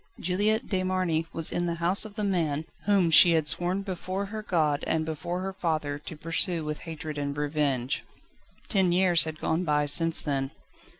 Juliette 0.19 0.67
de 0.67 0.81
Marny 0.81 1.27
was 1.31 1.51
in 1.51 1.67
the 1.67 1.75
house 1.75 2.05
of 2.05 2.15
the 2.15 2.23
man, 2.23 2.65
whom 2.85 3.11
she 3.11 3.33
had 3.33 3.47
sworn 3.47 3.83
before 3.83 4.25
her 4.25 4.41
God 4.41 4.83
and 4.87 5.05
before 5.05 5.41
her 5.41 5.53
father 5.53 5.99
to 5.99 6.17
pursue 6.17 6.65
with 6.65 6.79
hatred 6.89 7.19
and 7.19 7.37
revenge. 7.37 8.03
Ten 8.67 8.91
years 8.91 9.25
had 9.25 9.37
gone 9.39 9.63
by 9.63 9.85
since 9.85 10.19
then. 10.19 10.49